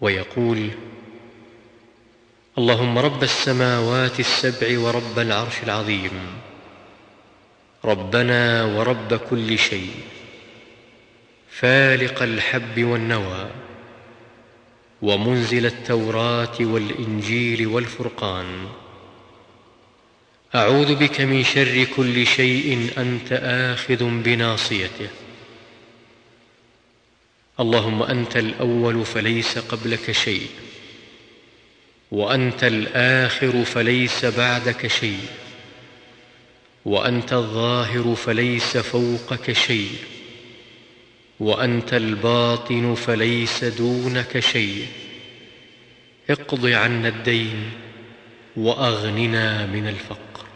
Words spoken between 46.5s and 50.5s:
عنا الدين وأغننا من الفقر.